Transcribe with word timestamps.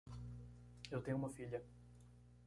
Eu 0.89 0.99
tenho 1.03 1.15
uma 1.15 1.29
filha. 1.29 1.63